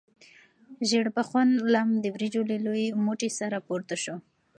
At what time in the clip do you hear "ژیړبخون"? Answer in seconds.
0.89-1.49